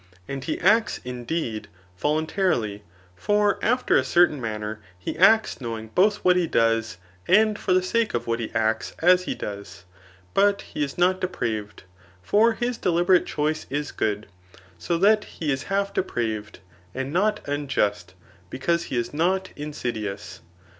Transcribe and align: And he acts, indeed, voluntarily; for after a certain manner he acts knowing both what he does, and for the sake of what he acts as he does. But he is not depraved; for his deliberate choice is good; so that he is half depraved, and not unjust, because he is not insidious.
And 0.27 0.43
he 0.43 0.59
acts, 0.61 0.99
indeed, 1.05 1.67
voluntarily; 1.95 2.81
for 3.15 3.59
after 3.63 3.95
a 3.95 4.03
certain 4.03 4.41
manner 4.41 4.79
he 4.97 5.15
acts 5.15 5.61
knowing 5.61 5.89
both 5.89 6.25
what 6.25 6.35
he 6.35 6.47
does, 6.47 6.97
and 7.27 7.59
for 7.59 7.71
the 7.71 7.83
sake 7.83 8.15
of 8.15 8.25
what 8.25 8.39
he 8.39 8.49
acts 8.55 8.95
as 8.97 9.25
he 9.25 9.35
does. 9.35 9.83
But 10.33 10.63
he 10.63 10.83
is 10.83 10.97
not 10.97 11.21
depraved; 11.21 11.83
for 12.23 12.53
his 12.53 12.79
deliberate 12.79 13.27
choice 13.27 13.67
is 13.69 13.91
good; 13.91 14.25
so 14.79 14.97
that 14.97 15.23
he 15.25 15.51
is 15.51 15.65
half 15.69 15.93
depraved, 15.93 16.61
and 16.95 17.13
not 17.13 17.47
unjust, 17.47 18.15
because 18.49 18.85
he 18.85 18.97
is 18.97 19.13
not 19.13 19.51
insidious. 19.55 20.41